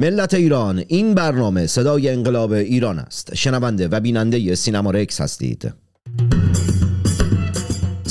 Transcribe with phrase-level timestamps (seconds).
[0.00, 3.34] ملت ایران این برنامه صدای انقلاب ایران است.
[3.34, 5.72] شنونده و بیننده سینما رکس هستید.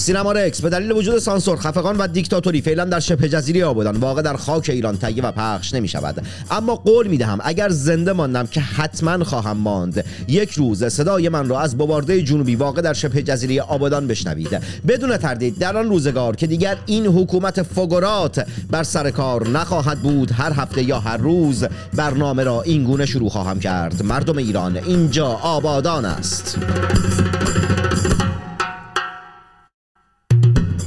[0.08, 0.62] سینما رکس.
[0.62, 4.70] به دلیل وجود سانسور خفقان و دیکتاتوری فعلا در شبه جزیره آبادان واقع در خاک
[4.70, 9.24] ایران تهیه و پخش نمی شود اما قول می دهم اگر زنده ماندم که حتما
[9.24, 10.06] خواهم ماند.
[10.28, 14.62] یک روز صدای من را از بوارده جنوبی واقع در شبه جزیره آبادان بشنوید.
[14.88, 20.32] بدون تردید در آن روزگار که دیگر این حکومت فگرات بر سر کار نخواهد بود
[20.32, 24.04] هر هفته یا هر روز برنامه را این گونه شروع خواهم کرد.
[24.04, 26.58] مردم ایران اینجا آبادان است.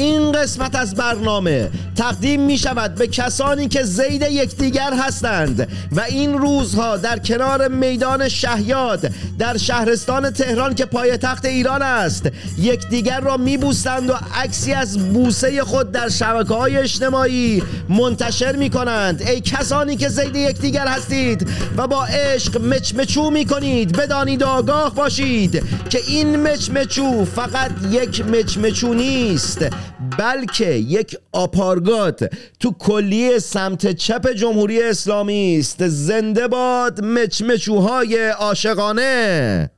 [0.00, 6.38] این قسمت از برنامه تقدیم می شود به کسانی که زید یکدیگر هستند و این
[6.38, 13.56] روزها در کنار میدان شهیاد در شهرستان تهران که پایتخت ایران است یکدیگر را می
[13.56, 19.22] بوسند و عکسی از بوسه خود در شبکه های اجتماعی منتشر می کنند.
[19.22, 25.62] ای کسانی که زید یکدیگر هستید و با عشق مچمچو می کنید بدانید آگاه باشید
[25.88, 29.89] که این مچمچو فقط یک مچمچو نیست.
[30.18, 32.30] بلکه یک آپارگات
[32.60, 35.88] تو کلیه سمت چپ جمهوری اسلامی است.
[35.88, 39.70] زنده باد مچمچوهای عاشقانه.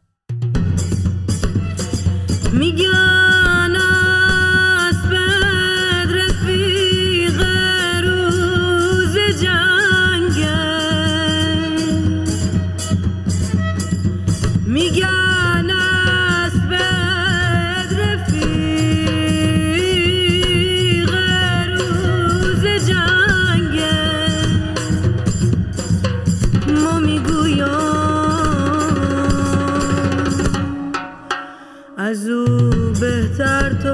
[2.53, 3.22] میگم.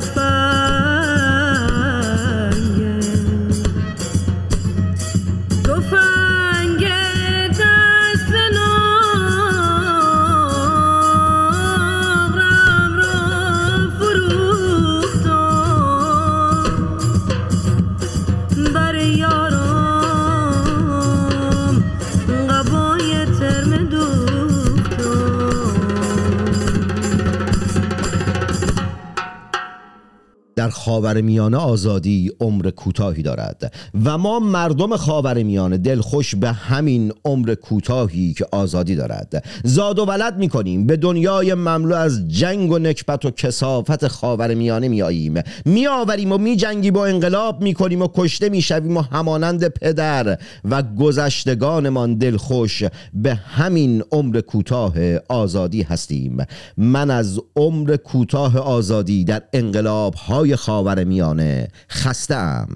[0.00, 0.47] the.
[31.22, 33.72] میانه آزادی عمر کوتاهی دارد.
[34.04, 39.44] و ما مردم خاورمیانه دلخوش به همین عمر کوتاهی که آزادی دارد.
[39.64, 40.86] زاد و ولد می‌کنیم.
[40.86, 45.34] به دنیای مملو از جنگ و نکبت و کسافت خاورمیانه میاییم
[45.64, 52.82] میآوریم و میجنگیم و انقلاب می‌کنیم و کشته می‌شویم و همانند پدر و گذشتگانمان دلخوش
[53.14, 54.94] به همین عمر کوتاه
[55.28, 56.36] آزادی هستیم.
[56.76, 62.68] من از عمر کوتاه آزادی در انقلاب های خاور میانه خستم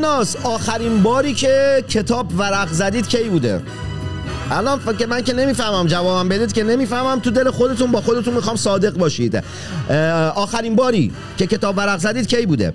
[0.00, 3.62] ناس آخرین باری که کتاب ورق زدید کی بوده؟
[4.50, 8.56] الان که من که نمی‌فهمم جوابم بدید که نمی‌فهمم تو دل خودتون با خودتون می‌خوام
[8.56, 9.42] صادق باشید.
[10.34, 12.74] آخرین باری که کتاب ورق زدید کی بوده؟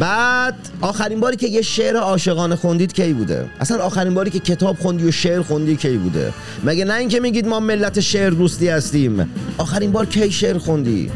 [0.00, 4.76] بعد آخرین باری که یه شعر عاشقانه خوندید کی بوده؟ اصلا آخرین باری که کتاب
[4.78, 6.32] خوندی و شعر خوندی کی بوده؟
[6.64, 9.30] مگه نه اینکه میگید ما ملت شعر دوستی هستیم.
[9.58, 11.10] آخرین بار کی شعر خوندی؟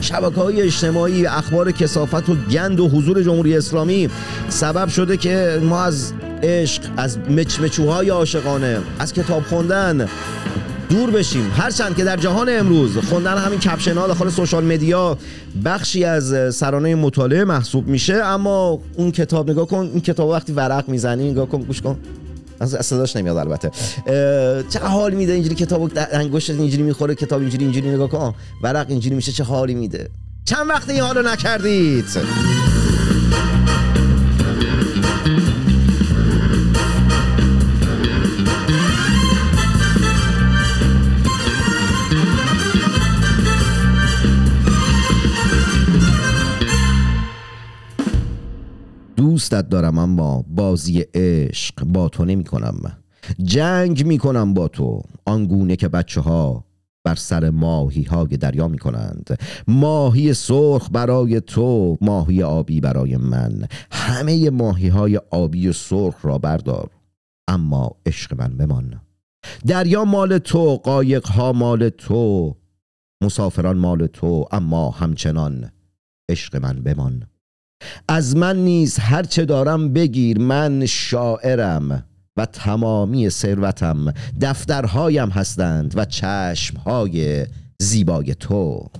[0.00, 4.10] شبکه های اجتماعی اخبار کسافت و گند و حضور جمهوری اسلامی.
[4.48, 10.08] سبب شده که ما از عشق از مچمچوهای عاشقانه از کتاب خوندن
[10.90, 11.50] دور بشیم.
[11.56, 15.18] هرچند که در جهان امروز خوندن همین کپشن ها داخل سوشال مدیا
[15.64, 20.88] بخشی از سرانه مطالعه محسوب میشه اما اون کتاب نگاه کن این کتاب وقتی ورق
[20.88, 21.98] می‌زنی نگاه کن گوش کن.
[22.60, 23.70] از صداش نمیاد البته.
[24.70, 28.34] چه حال میده اینجوری کتاب انگشت اینجوری می‌خوره کتاب اینجوری اینجوری نگاه کن.
[28.62, 30.10] ورق اینجوری میشه چه حالی میده.
[30.44, 32.04] چند وقت این حالو نکردید؟
[49.42, 52.98] دوستت دارم اما بازی عشق با تو نمی کنم
[53.42, 55.02] جنگ می کنم با تو.
[55.26, 56.64] آنگونه که بچه ها
[57.04, 63.66] بر سر ماهی های دریا می کنند ماهی سرخ برای تو ماهی آبی برای من.
[63.92, 66.90] همه ماهی های آبی و سرخ را بردار.
[67.48, 69.00] اما عشق من بمان.
[69.66, 72.56] دریا مال تو قایق ها مال تو
[73.22, 75.70] مسافران مال تو اما همچنان
[76.30, 77.31] عشق من بمان.
[78.08, 82.04] از من نیز هرچه دارم بگیر من شاعرم
[82.36, 84.12] و تمامی ثروتم.
[84.40, 87.46] دفترهایم هستند و چشمهای
[87.80, 88.90] زیبای تو.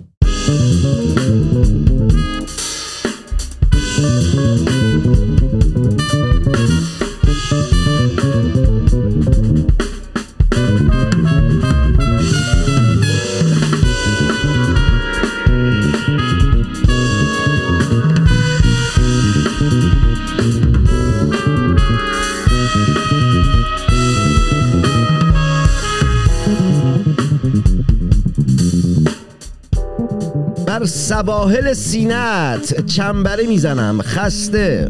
[30.82, 34.88] بر سواحل سینت چنبره می‌زنم خسته.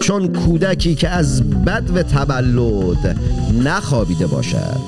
[0.00, 3.16] چون کودکی که از بد و تولد
[3.64, 4.80] نخوابیده باشد.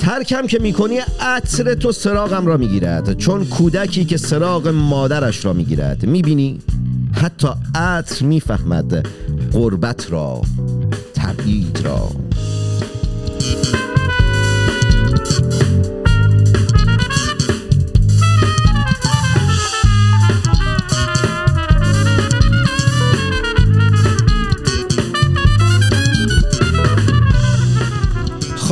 [0.00, 3.18] ترکم که می‌کنی عطر تو سراغم را می‌گیرد.
[3.18, 6.06] چون کودکی که سراغ مادرش را می‌گیرد.
[6.06, 6.58] می‌بینی؟
[7.12, 9.06] حتی عطر می‌فهمد
[9.52, 10.42] قربت را
[11.14, 12.10] تبعید را.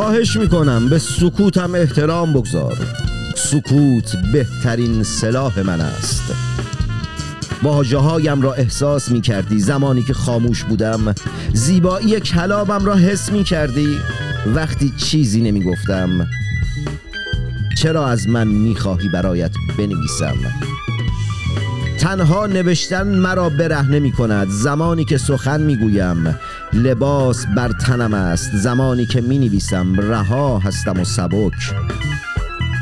[0.06, 2.76] خواهش می‌کنم به سکوتم احترام بگذار.
[3.36, 6.22] سکوت بهترین سلاح من است.
[7.62, 11.14] واجه هایم را احساس می کردی زمانی که خاموش بودم؟
[11.52, 13.96] زیبایی کلابم را حس می کردی
[14.54, 16.26] وقتی چیزی نمی گفتم
[17.76, 20.36] چرا از من می خواهی برایت بنویسم؟
[22.06, 24.48] تنها نوشتن مرا برهنه می کند.
[24.48, 26.38] زمانی که سخن می گویم
[26.72, 28.50] لباس بر تنم است.
[28.54, 31.74] زمانی که می نویسم رها هستم و سبک.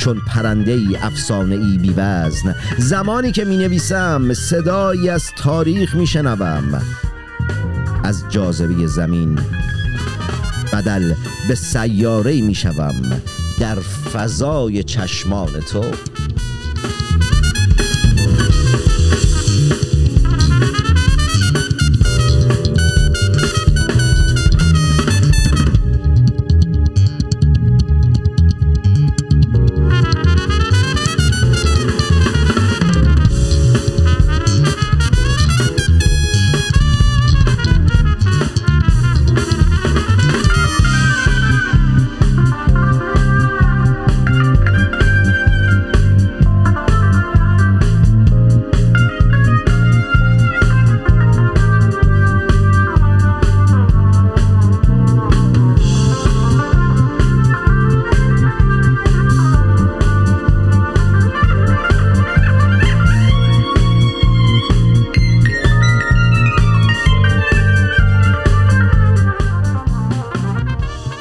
[0.01, 2.55] چون پرنده ای افسانه ای بی وزن.
[2.79, 6.83] زمانی که می نویسم صدایی از تاریخ می شنوم.
[8.05, 9.39] از جاذبه زمین
[10.73, 11.15] بدل
[11.49, 13.21] به سیاره می شوم.
[13.61, 13.75] در
[14.13, 15.85] فضای چشمان تو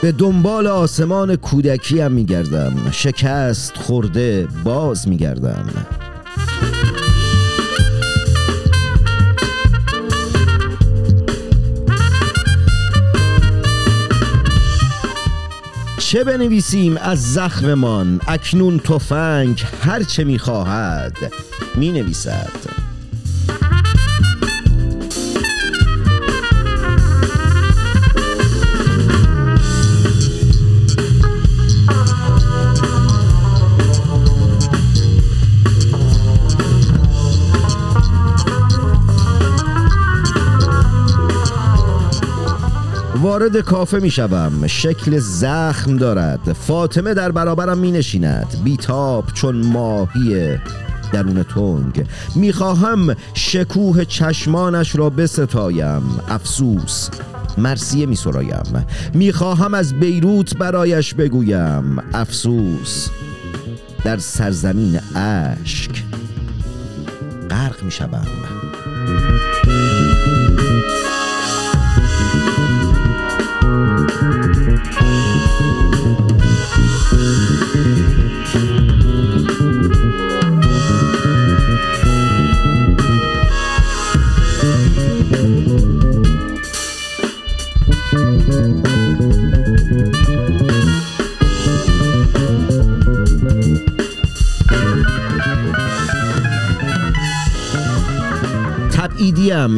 [0.04, 2.92] به دنبال آسمان کودکیم میگردم.
[2.92, 5.70] شکست خورده باز میگردم.
[15.98, 21.18] چه بنویسیم از زخممان؟ اکنون تفنگ هر چه می‌خواهد
[21.76, 22.73] می‌نویسد.
[43.24, 44.68] وارد کافه می شوم.
[44.68, 46.54] شکل زخم دارد.
[46.54, 48.48] فاطمه در برابرم می نشیند.
[48.64, 50.58] بیتاب چون ماهی
[51.14, 52.06] درون تنگ.
[52.36, 56.20] می‌خواهم شکوه چشمانش را بستایم.
[56.30, 57.10] افسوس
[57.58, 62.00] مرسیه می سرایم می‌خواهم از بیروت برایش بگویم.
[62.14, 63.10] افسوس
[64.04, 66.04] در سرزمین اشک
[67.50, 68.28] غرق می شوم.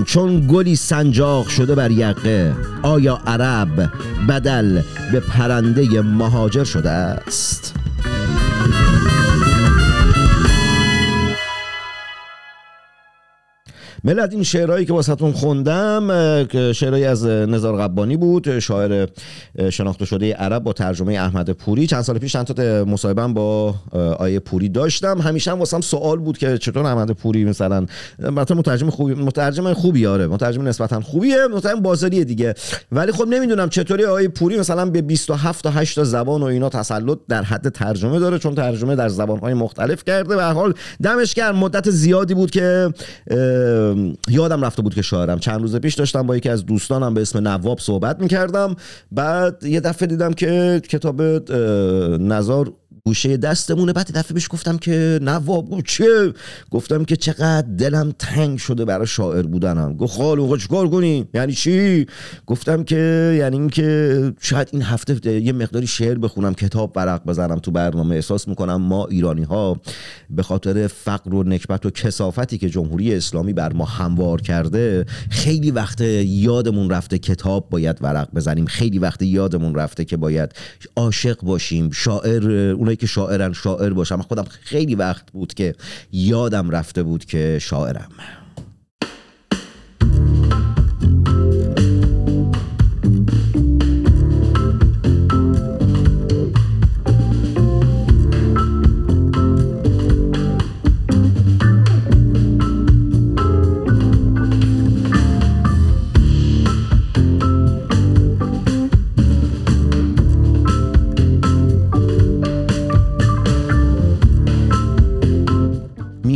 [0.06, 3.92] چون گلی سنجاق شده بر یقه آیا عرب
[4.30, 4.82] بدل
[5.12, 7.76] به پرنده مهاجر شده است؟
[14.06, 16.08] ملت این شعرهایی که واسهتون خوندم
[16.74, 19.08] شعرهایی از نزار قبانی بود شاعر
[19.70, 21.88] شناخته شده عرب با ترجمه احمد پوری.
[21.88, 23.76] چند سال پیش چند تا مصاحبه با
[24.20, 25.22] آیه پوری داشتم.
[25.22, 27.86] همیشه هم واسم سوال بود که چطور احمد پوری مثلا
[28.20, 32.54] مثلا مترجم خوبی مترجم خوبی آره مترجم نسبتا خوبیه مترجم بازاریه دیگه.
[32.92, 36.70] ولی خب نمی‌دونم چطوری آیه پوری مثلا به 27 تا 8 تا زبان و اینا
[36.70, 40.36] تسلط در حد ترجمه داره چون ترجمه در زبان‌های مختلف کرده.
[40.36, 42.94] به حال دمش گرم مدت زیادی بود که
[44.30, 45.40] یادم رفته بود که شاعرم.
[45.40, 48.75] چند روز پیش داشتم با یکی از دوستانم به اسم نواب صحبت می‌کردم.
[49.12, 51.22] بعد یه دفعه دیدم که کتاب
[52.22, 52.74] نظار
[53.08, 53.94] گوشه دستمونه.
[53.94, 56.34] بعد دفعه بهش گفتم که نواب چه؟
[56.72, 59.98] گفتم که چقدر دلم تنگ شده برای شاعر بودنم.
[59.98, 62.06] گفت خالو چیکار کنی؟ یعنی چی؟
[62.46, 67.72] گفتم که یعنی اینکه شاید این هفته یه مقداری شعر بخونم کتاب ورق بزنم تو
[67.72, 68.16] برنامه.
[68.16, 69.82] احساس می‌کنم ما ایرانی ها
[70.30, 75.72] به خاطر فقر و نکبت و کسافتی که جمهوری اسلامی بر ما هموار کرده خیلی
[75.72, 78.66] وقت یادمون رفته کتاب باید ورق بزنیم.
[78.66, 80.52] خیلی وقت یادمون رفته که باید
[80.96, 81.92] عاشق باشیم.
[81.92, 84.22] شاعر که شاعرن شاعر باشم.
[84.22, 85.75] خودم خیلی وقت بود که
[86.12, 88.10] یادم رفته بود که شاعرم.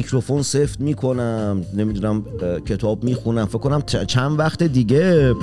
[0.10, 2.24] میکروفون سفت می‌کنم نمی‌دونم
[2.66, 3.46] کتاب می‌خونم.
[3.46, 5.36] فکر کنم چند وقت دیگه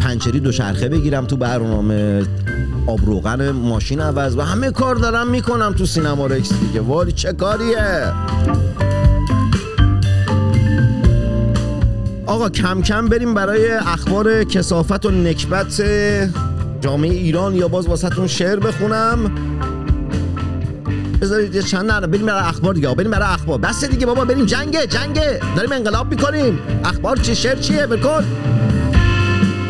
[0.00, 2.22] پنچری دوچرخه بگیرم تو برنامه.
[2.86, 6.80] آب روغن ماشین عوض و همه کار دارم می‌کنم تو سینما رکس دیگه.
[6.80, 8.12] والی چه کاریه!
[12.26, 15.82] آقا کم کم بریم برای اخبار کسافت و نکبت
[16.80, 19.30] جامعه ایران یا باز واسهتون شعر بخونم.
[21.22, 23.58] بذارید یه چند نه بریم برای اخبار دیگه بریم برای اخبار.
[23.58, 24.46] بس دیگه بابا بریم.
[24.46, 25.40] جنگه جنگه.
[25.56, 26.58] داریم انقلاب می‌کنیم.
[26.84, 28.24] اخبار چی؟ شعر چیه؟ بکن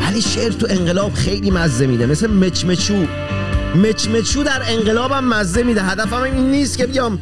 [0.03, 2.07] ولی شعر تو انقلاب خیلی مزه میده.
[2.07, 3.07] مثل مچمچو.
[3.75, 5.83] مچمچو در انقلابم مزه میده.
[5.83, 7.19] هدفم این نیست که بیام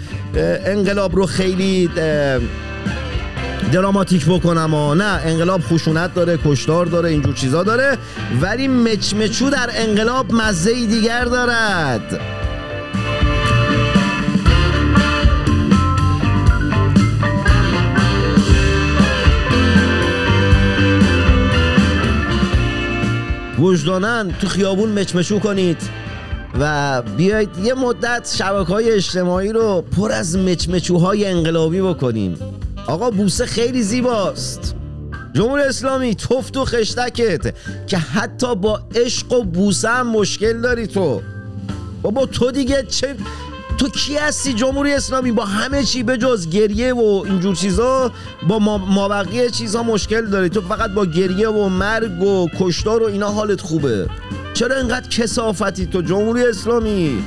[0.66, 1.90] انقلاب رو خیلی
[3.72, 5.20] دراماتیک بکنم و نه.
[5.24, 7.98] انقلاب خشونت داره کشتار داره اینجور چیزا داره.
[8.40, 12.20] ولی مچمچو در انقلاب مزه دیگر دارد.
[23.60, 25.76] وجدانن تو خیابون مچمشو کنید
[26.60, 32.34] و بیایید یه مدت شبکه های اجتماعی رو پر از مچمچوهای انقلابی بکنیم.
[32.86, 34.74] آقا بوسه خیلی زیباست.
[35.32, 37.54] جمهور اسلامی توفت و خشتکت
[37.86, 41.20] که حتی با عشق و بوسه هم مشکل داری تو.
[42.02, 43.16] بابا تو دیگه چه
[43.80, 48.12] تو کی هستی جمهوری اسلامی؟ با همه چی به جز گریه و اینجور چیزا؟
[48.48, 50.48] با ما بقیه چیزا مشکل داری.
[50.48, 54.08] تو فقط با گریه و مرگ و کشتار و اینا حالت خوبه.
[54.54, 57.24] چرا اینقدر کسافتی تو جمهوری اسلامی؟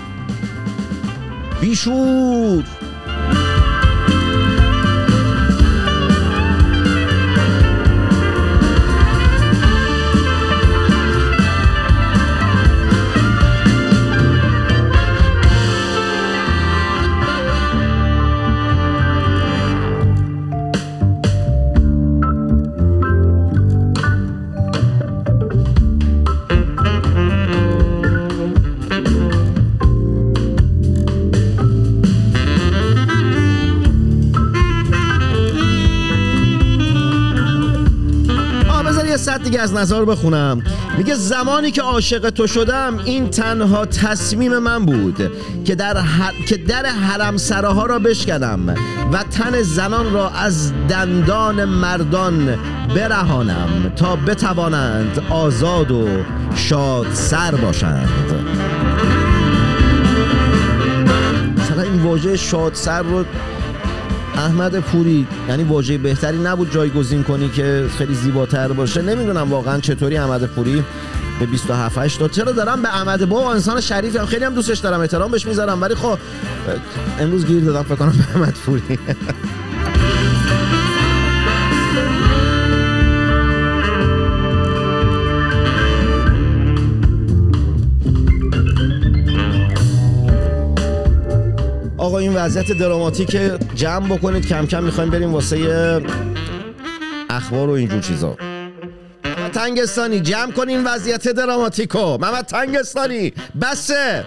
[1.62, 2.64] بیشور!
[39.42, 40.64] دیگه از نظر بخونم.
[40.98, 45.32] میگه زمانی که عاشق تو شدم این تنها تصمیم من بود
[45.66, 45.98] که در,
[46.48, 48.76] که در حرم سراها را بشکنم
[49.12, 52.58] و تن زنان را از دندان مردان
[52.96, 56.08] برهانم تا بتوانند آزاد و
[56.56, 58.10] شاد سر باشند.
[61.58, 63.26] مثلا این واژه شاد سر رو
[64.36, 69.02] احمد پوری یعنی واژه بهتری نبود جایگزین کنی که خیلی زیباتر باشه.
[69.02, 70.84] نمی‌دونم واقعا چطوری احمد پوری
[71.40, 74.78] به 27 8 تا چرا دارم به احمد با انسان شریفی هم؟ خیلی هم دوستش
[74.78, 75.82] دارم احترام بهش می‌ذارم.
[75.82, 76.18] ولی خب
[77.20, 79.00] امروز گیر دادم فکر کنم به احمد پوری.
[92.04, 93.38] آقا این وضعیت دراماتیک
[93.76, 94.48] جمع بکنید.
[94.48, 96.02] کم کم می‌خوایم بریم واسه
[97.30, 98.38] اخبار و اینجور چیزا.
[99.54, 102.18] تنگستانی جمع کن این وضعیت دراماتیکو.
[102.18, 104.26] محمد تنگستانی بسه.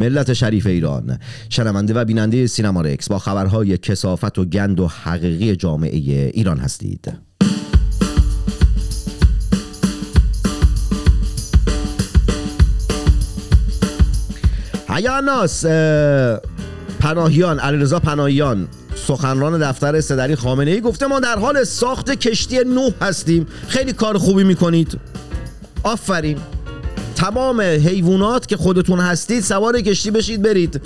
[0.00, 5.56] ملت شریف ایران شنونده و بیننده سینما رکس با خبرهای کسافت و گند و حقیقی
[5.56, 7.25] جامعه ایران هستید.
[14.96, 15.66] هیاناس
[17.00, 18.68] پناهیان علیرضا پناهیان
[19.06, 23.46] سخنران دفتر صدری خامنه ای گفته ما در حال ساخت کشتی نوح هستیم.
[23.68, 25.00] خیلی کار خوبی می‌کنید.
[25.82, 26.38] آفرین.
[27.16, 30.80] تمام حیوانات که خودتون هستید سوار کشتی بشید برید.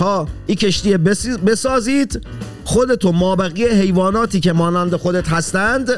[0.00, 0.96] ها این کشتی
[1.46, 2.26] بسازید.
[2.64, 5.90] خودتون مابقی حیواناتی که مانند خودت هستند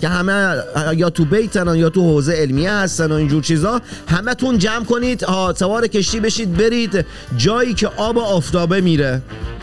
[0.00, 0.62] که همه
[0.96, 5.22] یا تو بیتن یا تو حوزه علمیه هستن و اینجور چیزا همه تون جمع کنید
[5.22, 9.22] ها سوار کشتی بشید برید جایی که آب آفتابه میره.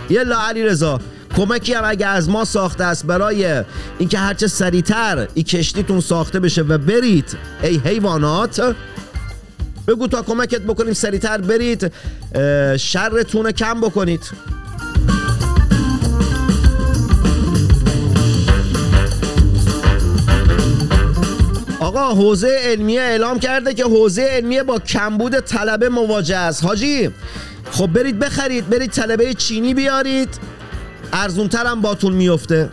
[0.09, 0.99] یلا علی رضا
[1.35, 3.63] کمکی هم اگه از ما ساخته است برای
[3.99, 8.75] اینکه هرچه سریعتر این کشتیتون ساخته بشه و برید ای حیوانات
[9.87, 11.91] بگو تا کمکت بکنیم سریعتر برید
[12.77, 14.31] شرتون کم بکنید.
[21.95, 26.63] آقا حوزه علمیه اعلام کرده که حوزه علمیه با کمبود طلبه مواجه است.
[26.63, 27.09] حاجی
[27.71, 30.29] خب برید بخرید برید طلبه چینی بیارید.
[31.13, 32.69] ارزونتر هم باتون میفته.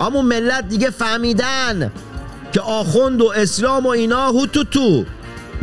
[0.00, 1.92] اما ملت دیگه فهمیدن
[2.52, 5.04] که آخوند و اسلام و اینا هو تو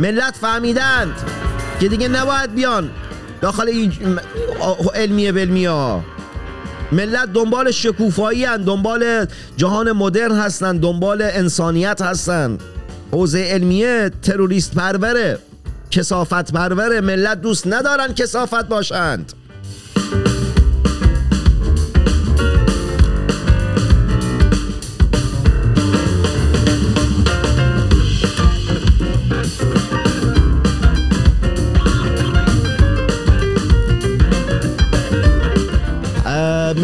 [0.00, 1.14] ملت فهمیدند
[1.80, 2.90] که دیگه نباید بیان
[3.40, 4.18] داخل این
[4.94, 6.04] علمیه بلمیا.
[6.92, 9.26] ملت دنبال شکوفایی هن دنبال
[9.56, 12.58] جهان مدرن هستن دنبال انسانیت هستن
[13.12, 15.38] حوزه علمیه تروریست پروره
[15.90, 19.32] کسافت پروره ملت دوست ندارن کسافت باشند.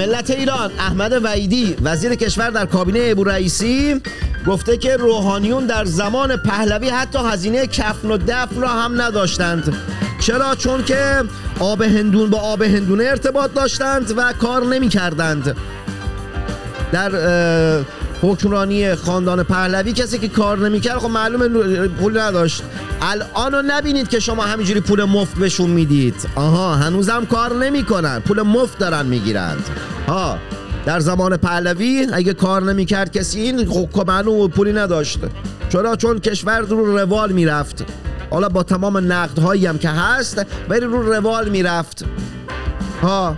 [0.07, 4.01] ملت ایران احمد وعیدی وزیر کشور در کابینه ابو رئیسی
[4.47, 9.77] گفته که روحانیون در زمان پهلوی حتی هزینه کفن و دفن را هم نداشتند.
[10.21, 11.23] چرا؟ چون که
[11.61, 15.57] آب هندون با آب هندونه ارتباط داشتند و کار نمی کردند
[16.92, 17.11] در
[18.22, 22.62] حکمرانی خاندان پهلوی کسی که کار نمی‌کرد خب معلومه پول نداشت.
[23.02, 26.14] الان رو نبینید که شما همینجوری پول مفت بهشون می‌دید.
[26.35, 28.20] آها هنوزم کار نمی‌کنن.
[28.20, 29.64] پول مفت دارن می‌گیرند.
[30.09, 30.38] ها
[30.87, 35.18] در زمان پهلوی اگه کار نمی‌کرد کسی این خب معلوم پولی نداشت.
[35.68, 37.85] چرا؟ چون کشور رو روال می‌رفت.
[38.31, 42.05] حالا با تمام نقدهایی هم که هست بری رو روال می‌رفت.
[43.02, 43.37] ها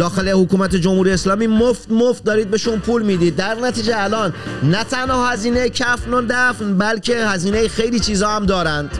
[0.00, 3.36] داخل حکومت جمهوری اسلامی مفت مفت دارید بهشون پول می‌دید.
[3.36, 4.32] در نتیجه الان
[4.62, 8.98] نه تنها هزینه کفن و دفن بلکه هزینه خیلی چیزا هم دارند.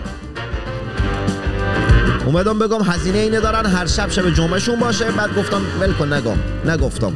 [2.26, 5.04] اومدم بگم هزینه اینه دارن هر شب شب جمعهشون باشه.
[5.04, 6.36] بعد گفتم ول کن نگم.
[6.64, 7.12] نگفتم.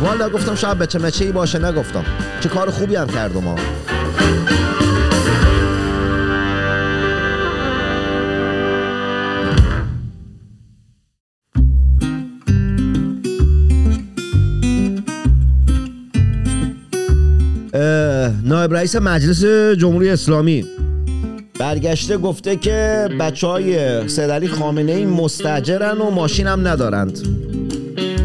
[0.00, 2.04] والا گفتم شاید بچه مچه ای باشه نگفتم.
[2.40, 3.54] چه کار خوبی هم کردم ها.
[18.44, 19.44] نایب رئیس مجلس
[19.78, 20.64] جمهوری اسلامی.
[21.58, 27.18] برگشته گفته که بچه های سیدعلی خامنه ای مستجرن و ماشین هم ندارند.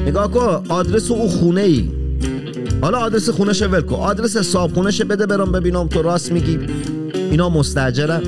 [0.08, 1.89] نگاه کن آدرس او خونه ای
[2.82, 6.60] حالا آدرس خونش ول آدرس حساب خونش بده برام ببینم تو راست میگی.
[7.32, 8.21] اینا مستجرن.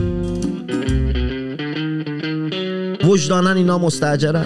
[3.03, 4.45] وجدانن اینا مستجرن.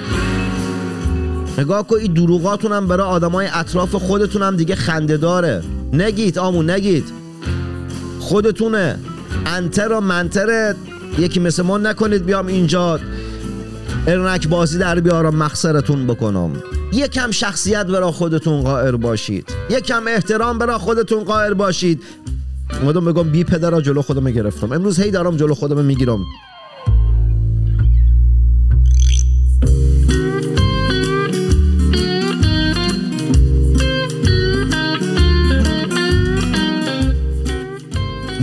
[1.57, 5.61] نگاه کن این دروغاتون هم برای آدمای اطراف خودتون هم دیگه خنده داره.
[5.93, 7.20] نگید آمون نگید.
[8.21, 8.99] خودتونه.
[9.45, 10.75] انتر و منتر
[11.19, 12.99] یکی مثل ما نکنید بیام اینجا.
[14.07, 16.51] ارنک بازی در بیارم مخسرتون بکنم.
[16.93, 19.49] یکم شخصیت برا خودتون قائر باشید.
[19.69, 22.03] یکم احترام برا خودتون قائر باشید.
[22.81, 24.71] اومدم بگم بی پدرا جلو خودم گرفتم.
[24.71, 26.19] امروز هی دارم جلو خودم می‌گیرم.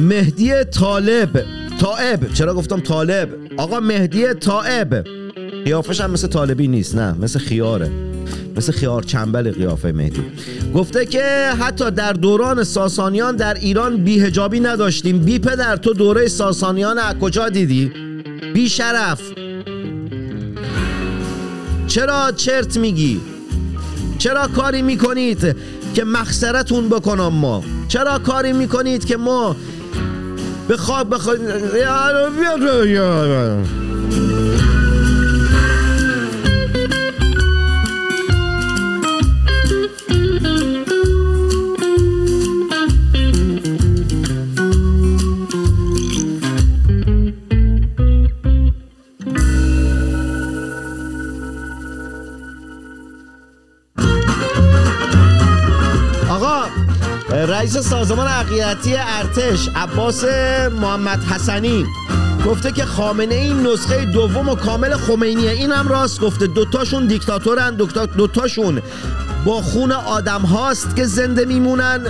[0.09, 1.45] مهدی طالب.
[1.81, 2.33] طائب.
[2.33, 5.05] چرا گفتم طالب؟ آقا مهدی طائب.
[5.65, 7.91] قیافش هم مثل طالبی نیست نه مثل خیاره.
[8.57, 10.23] مثل خیار چنبل قیافه مهدی.
[10.75, 15.19] گفته که حتی در دوران ساسانیان در ایران بیهجابی نداشتیم.
[15.19, 17.93] بی پدر تو دوره ساسانیان از کجا دیدی؟
[18.55, 19.21] بی شرف.
[21.87, 23.21] چرا چرت میگی؟
[24.19, 25.57] چرا کاری می‌کنید
[25.95, 29.57] که مخسرتون بکنم ما؟ چرا کاری می‌کنید که ما
[30.69, 31.39] بخواب بخواب.
[57.75, 60.25] رئیس سازمان عقیدتی ارتش عباس
[60.81, 61.87] محمد حسنی
[62.47, 66.47] گفته که خامنه این نسخه دوم و کامل خمینیه این هم راست گفته.
[66.47, 67.75] دوتاشون دیکتاتورن
[68.17, 68.83] دوتاشون
[69.45, 72.01] با خون آدم هاست که زنده میمونن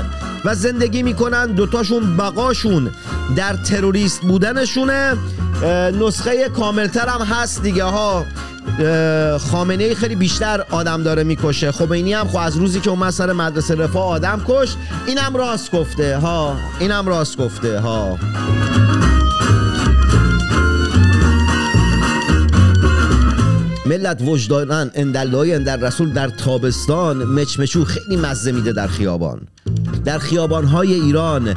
[0.44, 1.46] و زندگی می‌کنن.
[1.46, 2.90] دوتاشون بقاشون
[3.36, 5.16] در تروریست بودنشونه.
[6.00, 8.24] نسخه کاملتر هم هست دیگه ها.
[9.38, 11.72] خامنه ای خیلی بیشتر آدم داره می‌کشه.
[11.72, 14.76] خمینی هم خب از روزی که اومد سر مدرسه رفاه آدم کشت
[15.06, 16.56] اینم راست گفته ها.
[16.80, 18.18] اینم راست گفته ها.
[23.88, 29.40] ملت وجدانن اندلای اندر رسول در تابستان مچمچو خیلی مزه میده در خیابان.
[30.04, 31.54] در خیابانهای ایران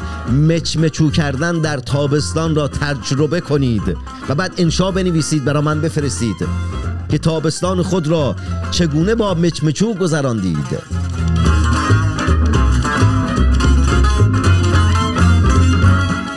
[0.47, 3.97] مچمچو کردن در تابستان را تجربه کنید
[4.29, 6.35] و بعد انشا بنویسید برای من بفرستید.
[7.11, 8.35] که تابستان خود را
[8.71, 10.91] چگونه با مچمچو گذراندید.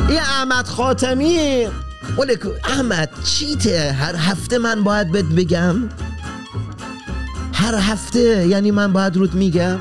[0.08, 1.66] این احمد خاتمی
[2.64, 5.76] احمد چیته؟ هر هفته من باید بهت بگم.
[7.52, 9.78] هر هفته یعنی من باید رود میگم.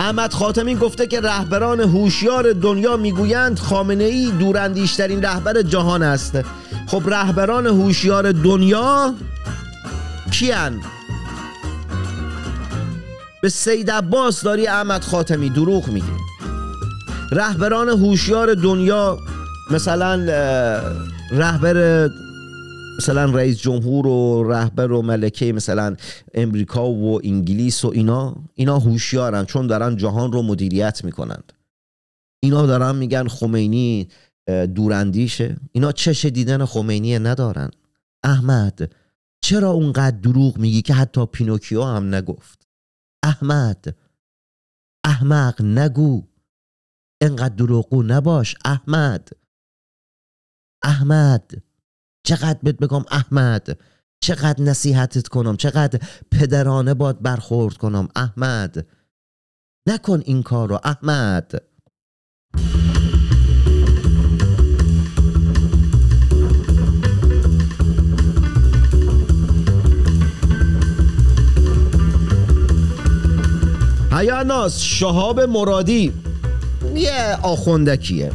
[0.00, 6.38] احمد خاتمی گفته که رهبران هوشیار دنیا می‌گویند خامنه ای دوراندیشترین رهبر جهان است.
[6.86, 9.14] خب رهبران هوشیار دنیا
[10.32, 10.80] کیان؟
[13.42, 16.12] به سید عباس داری احمد خاتمی دروغ میگی
[17.32, 19.18] رهبران هوشیار دنیا
[19.70, 20.14] مثلا
[21.30, 22.08] رهبر
[22.98, 25.96] مثلا رئیس جمهور و رهبر و ملکه مثلا
[26.34, 31.52] امریکا و انگلیس و اینا اینا هوشیارن چون دارن جهان رو مدیریت می‌کنند.
[32.42, 34.08] اینا دارن میگن خمینی
[34.74, 35.56] دوراندیشه.
[35.72, 37.70] اینا چش دیدن خمینی ندارن.
[38.22, 38.92] احمد
[39.44, 42.68] چرا اونقدر دروغ میگی که حتی پینوکیو هم نگفت؟
[43.24, 43.96] احمد
[45.04, 46.28] احمق نگو.
[47.22, 49.28] انقدر دروغو نباش احمد.
[50.84, 51.62] احمد
[52.26, 53.80] چقدر بهت بگم احمد؟
[54.22, 56.00] چقدر نصیحتت کنم چقدر
[56.30, 58.86] پدرانه باد برخورد کنم احمد.
[59.88, 61.52] نکن این کار رو احمد.
[74.22, 76.12] هیاناس شهاب مرادی
[76.94, 78.30] یه آخوندکیه.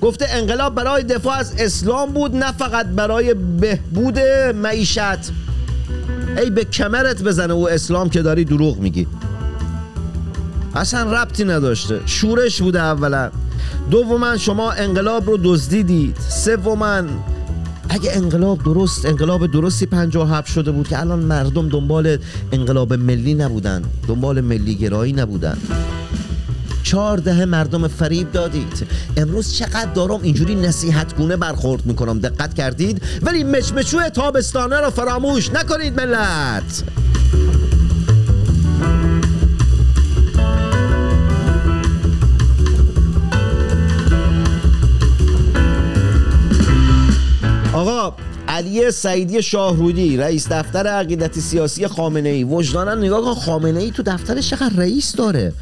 [0.00, 4.18] گفته انقلاب برای دفاع از اسلام بود نه فقط برای بهبود
[4.54, 5.30] معیشت.
[6.36, 9.06] ای به کمرت بزنه و اسلام که داری دروغ میگی.
[10.74, 12.00] اصلا ربطی نداشته.
[12.06, 13.30] شورش بوده اولا.
[13.90, 16.16] دوما شما انقلاب رو دزدیدید.
[16.28, 17.02] سوما
[17.88, 22.18] اگه انقلاب درست انقلاب درستی 57 شده بود که الان مردم دنبال
[22.52, 25.58] انقلاب ملی نبودن دنبال ملی گرایی نبودن.
[26.82, 28.86] چهار دهه مردم فریب دادید.
[29.16, 32.18] امروز چقدر دارم اینجوری نصیحت گونه برخورد می‌کنم.
[32.18, 36.84] دقت کردید؟ ولی مچمچو تابستانه رو فراموش نکنید ملت!
[47.78, 48.16] آقا
[48.48, 54.02] علی سعیدی شاهرودی رئیس دفتر عقیدتی سیاسی خامنه ای وجدانا نگاه کن خامنه ای تو
[54.02, 55.52] دفترش چقدر رئیس داره.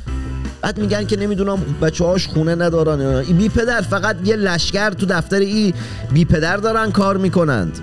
[0.62, 5.06] بعد میگن که نمی‌دونم بچه هاش خونه ندارن ای بی پدر فقط یه لشکر تو
[5.06, 5.74] دفتر ای
[6.12, 7.78] بی پدر دارن کار می‌کنند.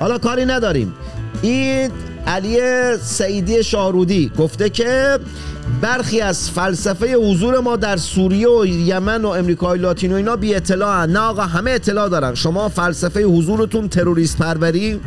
[0.00, 0.94] حالا کاری نداریم.
[1.42, 1.90] این
[2.28, 2.58] علی
[3.02, 5.18] سعیدی شاهرودی گفته که
[5.80, 10.54] برخی از فلسفه حضور ما در سوریه و یمن و امریکای لاتین و اینا بی
[10.54, 12.34] اطلاع نه آقا همه اطلاع دارن.
[12.34, 15.00] شما فلسفه حضورتون تروریست پروری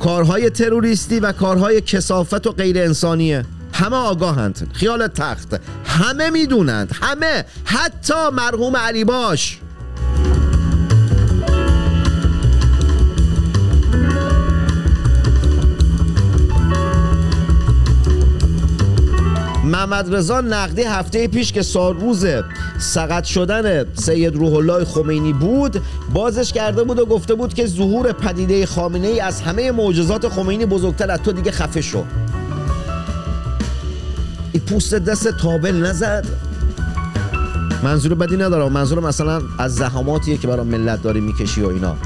[0.00, 3.44] کارهای تروریستی و کارهای کسافت و غیر انسانیه.
[3.72, 5.60] همه آگاهند خیال تخت.
[5.84, 6.96] همه می‌دونند.
[7.02, 7.44] همه.
[7.64, 9.58] حتی مرحوم علی باش.
[19.74, 22.26] محمد رضا نقدی هفته پیش که سال روز
[22.78, 25.82] سقط شدن سید روح الله خمینی بود
[26.12, 30.66] بازش کرده بود و گفته بود که ظهور پدیده خامنه ای از همه معجزات خمینی
[30.66, 32.04] بزرگتر از تو دیگه خفه شو.
[34.52, 36.26] این پوست دست تابل نزد.
[37.82, 38.72] منظور بدی ندارم.
[38.72, 41.96] منظور مثلا از زحماتیه که برای ملت داری می‌کشی و اینا.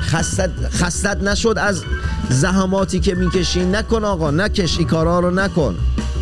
[0.00, 1.82] خستت, خستت نشد از
[2.30, 4.78] زحماتی که می‌کشی؟ نکن آقا نکش.
[4.78, 5.76] این کارا رو نکن.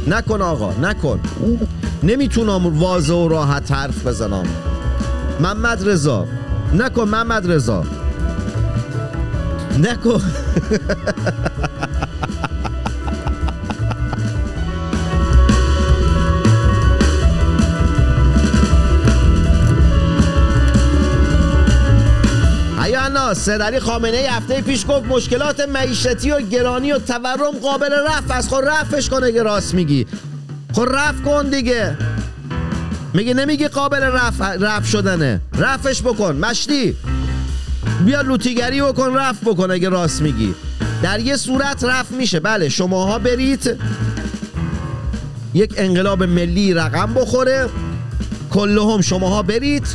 [0.09, 1.21] نکن آقا نکن.
[2.03, 4.45] نمی‌تونم واضح و راحت حرف بزنم.
[5.41, 6.27] محمد رضا.
[6.75, 7.85] نکن محمد رضا.
[9.79, 10.21] نکن.
[23.35, 28.35] ایانا سدری خامنه ای هفته پیش گفت مشکلات معیشتی و گرانی و تورم قابل رفع
[28.35, 28.49] است.
[28.49, 30.07] خب رفعش کن اگه راست میگی.
[30.73, 31.97] خب رفع کن دیگه.
[33.15, 35.41] میگه نمیگه قابل رفع, رفع شدنه.
[35.59, 36.37] رفعش بکن.
[36.37, 36.97] مشتی.
[38.05, 40.55] بیا لوتیگری بکن رفع بکن اگه راست میگی.
[41.03, 42.41] در یه صورت رفع میشه.
[42.41, 43.81] بله شماها برید.
[45.55, 47.69] یک انقلاب ملی رقم بخوره.
[48.51, 49.87] کلهم شماها برید.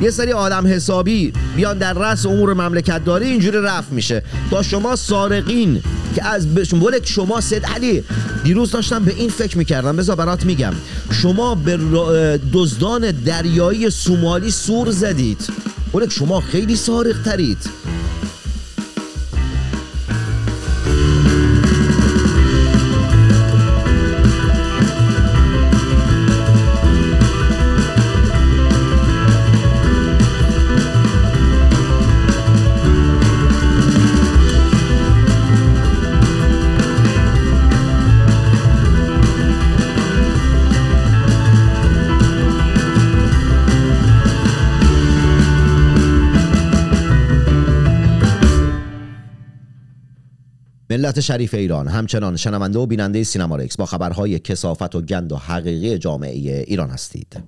[0.00, 4.22] یه سری آدم حسابی بیان در رأس امور مملکت داری اینجوری رفت میشه.
[4.50, 5.82] تا شما سارقین
[6.14, 8.04] که از ولک شما سید علی.
[8.44, 9.96] دیروز داشتم به این فکر می‌کردم.
[9.96, 10.72] بذار برات میگم.
[11.10, 11.78] شما به
[12.52, 15.48] دزدان دریایی سومالی سور زدید.
[15.94, 17.58] ولک شما خیلی سارق ترید.
[51.02, 51.88] ملت شریف ایران.
[51.88, 56.90] همچنان شنونده و بیننده سینما رکس با خبرهای کسافت و گند و حقیقی جامعه ایران
[56.90, 57.42] هستید.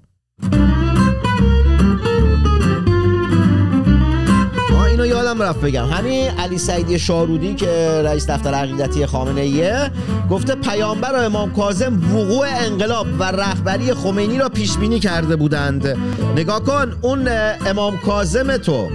[4.89, 5.87] اینو یادم رفت بگم.
[5.87, 9.91] همین علی سعیدی شارودی که رئیس دفتر عقیدتی خامنه ایه
[10.31, 15.97] گفته پیامبر امام کاظم وقوع انقلاب و رهبری خمینی را پیش بینی کرده بودند.
[16.37, 17.29] نگاه کن اون
[17.67, 18.89] امام کاظم تو.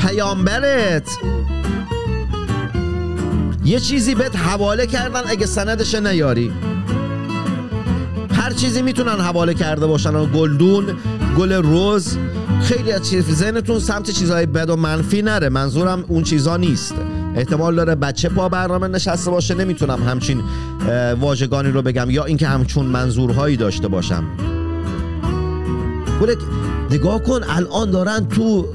[0.00, 1.08] پیامبرت.
[3.70, 6.52] یه چیزی بهت حواله کردن اگه سندش نیاری.
[8.32, 10.84] هر چیزی می‌تونن حواله کرده باشن و گلدون
[11.38, 12.16] گل روز
[12.62, 15.48] خیلی از چیز ذهنتون سمت چیزهای بد و منفی نره.
[15.48, 16.94] منظورم اون چیزا نیست.
[17.36, 20.42] احتمال داره بچه پا برنامه نشسته باشه نمی‌تونم همچین
[21.20, 24.24] واژگانی رو بگم یا اینکه همچون منظورهایی داشته باشم.
[26.90, 28.66] نگاه کن الان دارن تو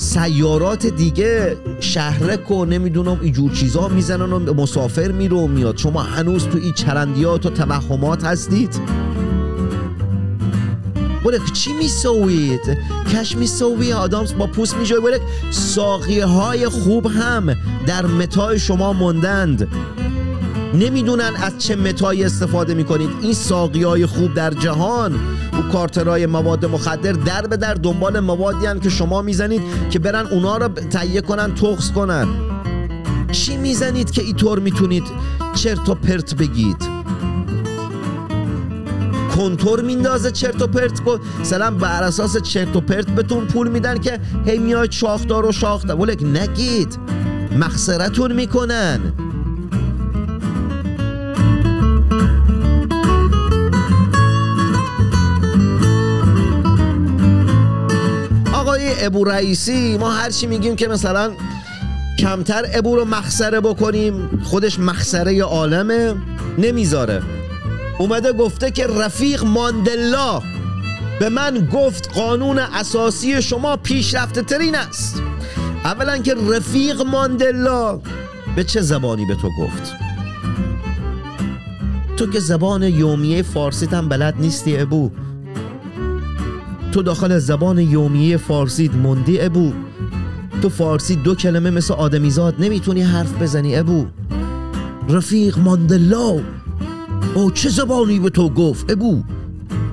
[0.00, 5.76] سیارات دیگه شهرک و نمی‌دونم اینجور چیزا می‌زنن و مسافر میره و میاد.
[5.76, 8.80] شما هنوز تو این چرندیات و توهمات هستید؟
[11.22, 12.78] بولک چی میسوید؟
[13.12, 17.54] کش میسوی آدامس با پوست میشه بولک ساقیه های خوب هم
[17.86, 19.68] در متای شما مندند
[20.74, 23.10] نمی‌دونن از چه متایی استفاده می‌کنید.
[23.22, 25.14] این ساقی های خوب در جهان
[25.52, 30.26] و کارترهای مواد مخدر در به در دنبال موادی هن که شما می‌زنید که برن
[30.26, 32.28] اونا رو تهیه کنن تخص کنن.
[33.32, 35.04] چی می‌زنید که اینطور می‌تونید
[35.54, 36.98] چرت و پرت بگید؟
[39.36, 43.98] کنتور میندازه چرت و پرت کن سلام بر اساس چرت و پرت بهتون پول میدن
[43.98, 46.00] که هی میاد شاخدار و شاخدار.
[46.00, 46.98] ولک نگید.
[47.58, 49.00] مخسرتون می‌کنن.
[58.98, 61.32] ابو رئیسی ما هرچی میگیم که مثلا
[62.18, 66.14] کمتر ابو رو مخسره بکنیم خودش مخسره عالمه
[66.58, 67.22] نمی‌ذاره.
[67.98, 70.42] اومده گفته که رفیق ماندلا
[71.20, 75.22] به من گفت قانون اساسی شما پیشرفته ترین است.
[75.84, 78.00] اولا که رفیق ماندلا
[78.56, 79.94] به چه زبانی به تو گفت؟
[82.16, 85.10] تو که زبان یومیه فارسیت هم بلد نیستی ابو.
[86.92, 89.72] تو داخل زبان یومیه فارسیت مندی ابو.
[90.62, 94.06] تو فارسی دو کلمه مثل آدمیزاد نمی‌تونی حرف بزنی ابو.
[95.08, 96.40] رفیق ماندلا.
[97.34, 99.22] او چه زبانی به تو گفت ابو؟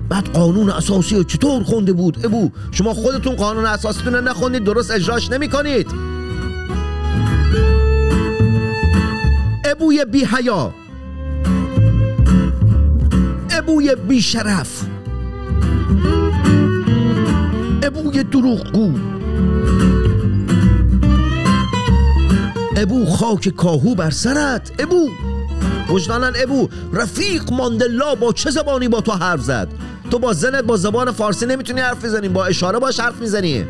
[0.10, 5.32] بعد قانون اساسی رو چطور خونده بود ابو؟ شما خودتون قانون اساسیتون نخوندید درست اجراش
[5.32, 5.88] نمی کنید
[9.66, 10.74] ابوی بی حیا
[13.52, 14.95] ابوی بیشرف.
[17.86, 18.92] ابوی دروغگو.
[22.78, 25.10] ابو خاک کاهو بر سرت ابو.
[25.90, 29.68] وجدانن ابو رفیق ماندلا با چه زبانی با تو حرف زد؟
[30.12, 33.66] تو با زنت با زبان فارسی نمی‌تونی حرف بزنی با اشاره باش حرف می‌زنی.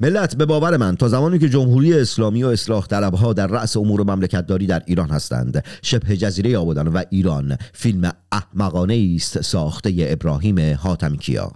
[0.00, 4.02] ملت به باور من تا زمانی که جمهوری اسلامی و اصلاح طلبها در رأس امور
[4.02, 11.18] مملکتداری در ایران هستند شبه جزیره آبادان و ایران فیلم احمقانه است ساخته ابراهیم حاتمی
[11.18, 11.52] کیا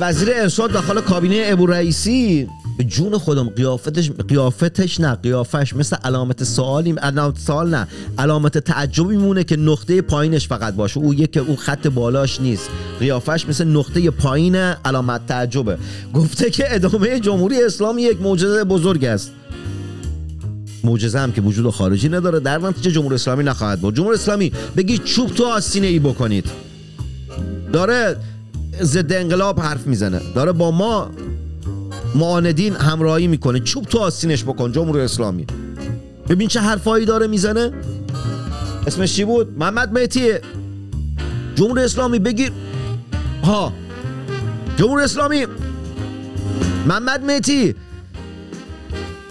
[0.00, 2.48] وزیر ارشاد داخل کابینه ابو رئیسی.
[2.78, 7.86] به جون خودم قیافتش قیافتش نه قیافش مثل علامت سوالی علامت سوال نه.
[8.18, 12.70] علامت تعجبی مونه که نقطه پایینش فقط باشه او یک اون خط بالاش نیست.
[13.00, 15.78] قیافش مثل نقطه پایین علامت تعجبه.
[16.14, 19.32] گفته که ادامه جمهوری اسلامی یک معجزه بزرگ است.
[20.84, 22.40] معجزه هم که وجود خارجی نداره.
[22.40, 23.96] در نتیجه جمهوری اسلامی نخواهد بود.
[23.96, 26.44] جمهوری اسلامی بگی چوب تو آستینه ای بکنید.
[27.72, 28.16] داره
[28.82, 30.20] ضد انقلاب حرف می‌زنه.
[30.34, 31.10] داره با ما
[32.14, 33.60] معاندین همراهی می‌کنه.
[33.60, 35.46] چوب تو آستینش بکن جمهوری اسلامی.
[36.28, 37.72] ببین چه حرفایی داره می‌زنه.
[38.86, 40.32] اسمش چی بود؟ محمد مهتی
[41.54, 42.52] جمهوری اسلامی بگیر.
[43.44, 43.72] ها.
[44.76, 45.46] جمهوری اسلامی.
[46.86, 47.74] محمد مهتی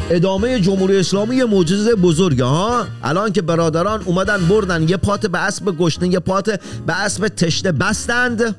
[0.09, 2.85] ادامه جمهوری اسلامی یه معجزه بزرگه ها.
[3.03, 7.71] الان که برادران اومدن بردن یه پات به اسب گشنه یه پات به اسب تشته
[7.71, 8.55] بستند.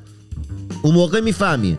[0.81, 1.77] اون موقع می‌فهمی.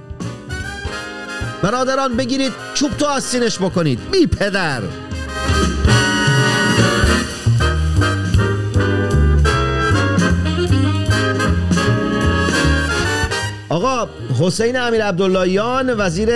[1.62, 4.10] برادران بگیرید چوب تو آستینش بکنید.
[4.10, 4.82] بی پدر.
[13.68, 14.08] آقا
[14.40, 16.28] حسین امیر عبداللهیان وزیر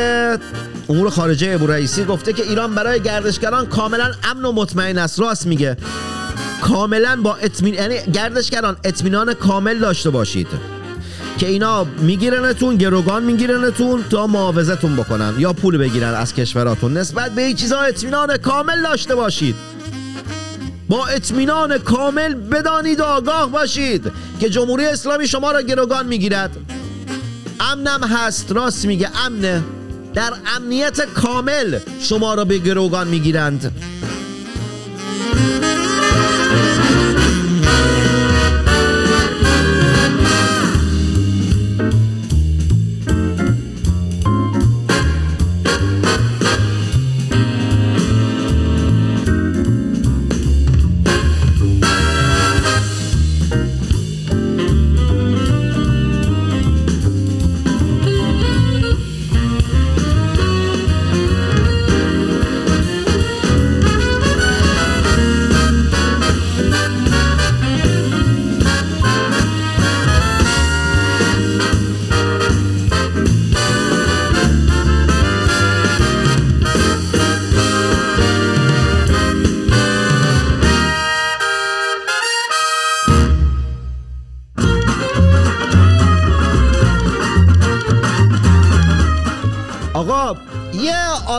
[0.88, 5.20] امور خارجه ابو رئیسی گفته که ایران برای گردشگران کاملا امن و مطمئن است.
[5.20, 5.76] راست میگه.
[6.62, 10.48] کاملا با اطمینان یعنی گردشگران اطمینان کامل داشته باشید.
[11.38, 16.96] که اینا میگیرنتون گروگان میگیرنتون تا معاوضتون بکنن یا پول بگیرن از کشوراتون.
[16.96, 19.54] نسبت به این چیزا اطمینان کامل داشته باشید.
[20.88, 26.56] با اطمینان کامل بدانید و آگاه باشید که جمهوری اسلامی شما را گروگان می‌گیرد.
[27.60, 29.62] امنم هست راست میگه امنه.
[30.14, 33.72] در امنیت کامل شما را به گروگان می‌گیرند.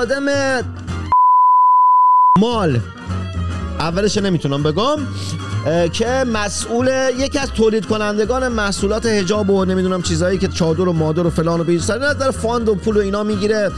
[0.03, 0.25] آدم
[2.39, 2.79] مال.
[3.79, 4.97] اولش نمی‌تونم بگم
[5.93, 11.27] که مسئول یکی از تولید کنندگان محصولات حجاب و نمی‌دونم چیزایی که چادر و مادر
[11.27, 13.71] و فلان و بیز نه در فاند و پول و اینا می‌گیره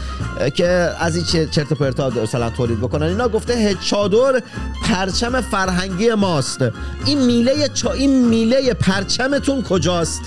[0.54, 0.66] که
[1.00, 3.06] از این چرت و پرتا مثلا تولید بکنن.
[3.06, 4.42] اینا گفته چادر
[4.84, 6.58] پرچم فرهنگی ماست.
[7.04, 10.22] این میله چا این میله پرچمتون کجاست؟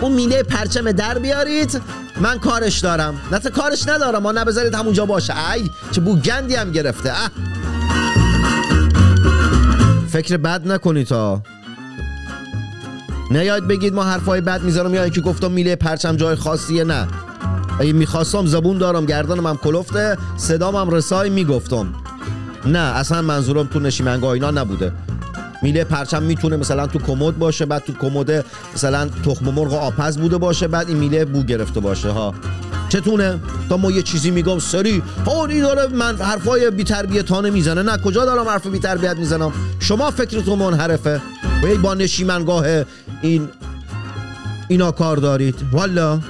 [0.00, 1.82] اون میله پرچم در بیارید.
[2.20, 3.20] من کارش دارم.
[3.32, 4.22] نه کارش ندارم.
[4.22, 5.50] ما نبذارید همونجا باشه.
[5.52, 7.12] ای چه بوگندی هم گرفته.
[7.12, 7.30] اه.
[10.08, 11.42] فکر بد نکنید تا.
[13.30, 16.84] نیاید بگید ما حرفای بد می‌ذارم یا اینکه گفتم میله پرچم جای خاصیه.
[16.84, 17.08] نه.
[17.80, 21.94] اگه می‌خواستم زبون دارم گردنم هم کلفته صدام هم رسای می‌گفتم.
[22.66, 24.92] نه اصلا منظورم تو نشیمنگاه اینا نبوده.
[25.64, 28.44] میله پرچم می‌تونه مثلا تو کمد باشه بعد تو کمد
[28.74, 32.34] مثلا تخم مرغ و آپز بوده باشه بعد این میله بو گرفته باشه ها.
[32.88, 35.02] چتونه؟ تا ما یه چیزی میگم سری.
[35.48, 37.82] این داره من حرفای بی تربیتانه می‌زنه.
[37.82, 41.22] نه کجا دارم حرف بی تربیت می‌زنم؟ شما فکرتون منحرفه.
[41.62, 42.66] و با نشیمنگاه
[43.22, 43.48] این
[44.68, 45.54] اینا کار دارید.
[45.72, 46.20] والا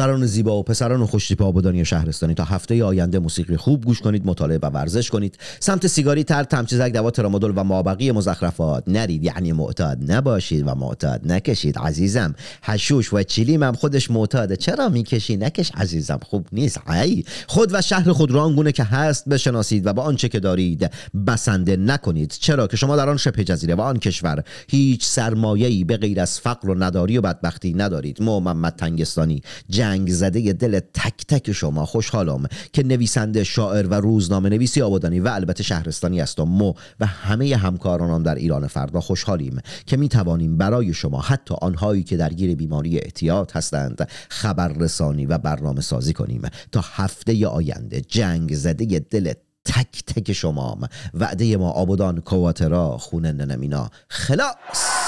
[0.00, 2.34] دختران زیبا و پسران خوشتیپ آبادانی شهرستانی.
[2.34, 5.38] تا هفته آینده موسیقی خوب گوش کنید مطالعه و ورزش کنید.
[5.60, 9.24] سمت سیگاری تر تمچزک دوا ترامادول و مابقی مزخرفات نرید.
[9.24, 11.78] یعنی معتاد نباشید و معتاد نکشید.
[11.78, 14.56] عزیزم حشوش و چیلیم هم خودش معتاده.
[14.56, 16.20] چرا می‌کشی؟ نکش عزیزم.
[16.26, 16.90] خوب نیست.
[16.90, 20.90] ای خود و شهر خود را آنگونه که هست بشناسید و با آنچه که دارید
[21.26, 22.36] بسنده نکنید.
[22.40, 26.40] چرا که شما در آن شبه جزیره و آن کشور هیچ سرمایه‌ای به غیر از
[26.40, 28.22] فقر و نداری و بدبختی ندارید.
[28.22, 29.42] محمد تنگستانی
[29.90, 31.86] جنگ زده دل تک تک شما.
[31.86, 37.56] خوشحالم که نویسنده شاعر و روزنامه نویسی آبادانی و البته شهرستانی است و و همه
[37.56, 42.98] همکارانم در ایران فردا خوشحالیم که می توانیم برای شما حتی آنهایی که درگیر بیماری
[42.98, 46.42] احتیاط هستند خبررسانی و برنامه سازی کنیم.
[46.72, 49.32] تا هفته آینده جنگ زده دل
[49.64, 50.78] تک تک شما
[51.14, 54.99] وعده ما آبادان کواترا خونه ننمینا خلاص!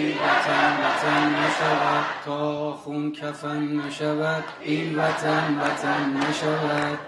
[0.00, 2.04] این وطن وطن نشود.
[2.24, 4.44] تا خون کفن نشود.
[4.60, 6.98] این وطن وطن نشود.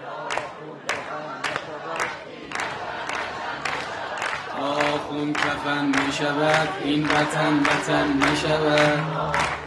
[4.51, 6.69] تا خون کفن نشود.
[6.83, 9.62] این وطن وطن نشود.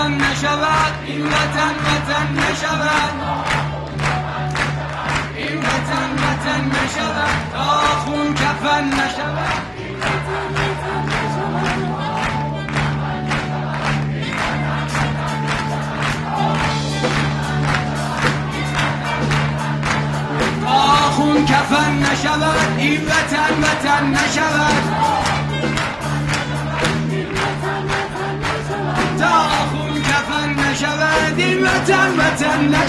[0.00, 3.12] کفن نشود این وطن وطن نشود.
[5.36, 9.60] این وطن وطن نشود تا خون کفن نشود.
[21.10, 24.79] خون کفن نشود این وطن وطن نشود.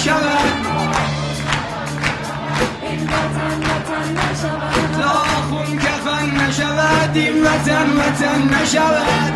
[0.02, 0.62] وطن نشود.
[5.02, 5.14] تا
[5.50, 7.18] خون کفن نشود.
[7.18, 9.34] این وطن وطن نشود.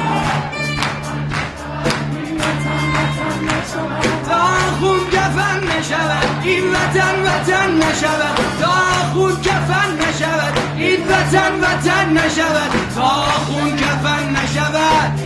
[4.30, 4.45] تا
[4.80, 6.39] خون کفن نشود.
[6.43, 8.76] این وطن وطن نشود تا
[9.13, 12.72] خون کفن نشود این وطن وطن نشود.
[12.95, 13.09] تا
[13.45, 15.20] خون کفن نشود.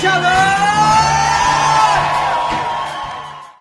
[0.00, 0.49] 下来。